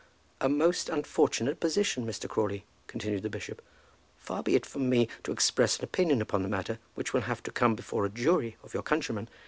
[0.39, 2.27] "A most unfortunate position, Mr.
[2.27, 3.61] Crawley," continued the bishop.
[4.17, 7.43] "Far be it from me to express an opinion upon the matter, which will have
[7.43, 9.29] to come before a jury of your countrymen.